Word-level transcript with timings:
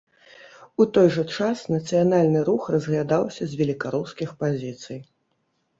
У 0.83 0.87
той 0.95 1.07
жа 1.15 1.25
час 1.35 1.57
нацыянальны 1.75 2.39
рух 2.49 2.63
разглядаўся 2.77 3.43
з 3.53 3.61
велікарускіх 3.61 4.29
пазіцый. 4.43 4.99